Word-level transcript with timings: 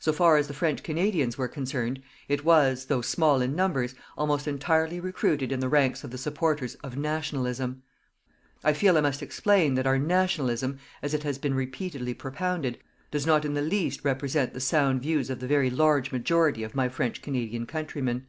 So 0.00 0.12
far 0.12 0.36
as 0.36 0.48
the 0.48 0.52
French 0.52 0.82
Canadians 0.82 1.38
were 1.38 1.48
concerned, 1.48 2.02
it 2.28 2.44
was, 2.44 2.84
though 2.84 3.00
small 3.00 3.40
in 3.40 3.56
numbers, 3.56 3.94
almost 4.18 4.46
entirely 4.46 5.00
recruited 5.00 5.50
in 5.50 5.60
the 5.60 5.68
ranks 5.70 6.04
of 6.04 6.10
the 6.10 6.18
supporters 6.18 6.74
of 6.84 6.98
"Nationalism." 6.98 7.82
I 8.62 8.74
feel 8.74 8.98
I 8.98 9.00
must 9.00 9.22
explain 9.22 9.72
that 9.76 9.86
our 9.86 9.98
"Nationalism," 9.98 10.78
as 11.00 11.14
it 11.14 11.22
has 11.22 11.38
been 11.38 11.54
repeatedly 11.54 12.12
propounded, 12.12 12.80
does 13.10 13.24
not 13.26 13.46
in 13.46 13.54
the 13.54 13.62
least 13.62 14.04
represent 14.04 14.52
the 14.52 14.60
sound 14.60 15.00
views 15.00 15.30
of 15.30 15.40
the 15.40 15.46
very 15.46 15.70
large 15.70 16.12
majority 16.12 16.62
of 16.64 16.74
my 16.74 16.90
French 16.90 17.22
Canadian 17.22 17.64
countrymen. 17.64 18.26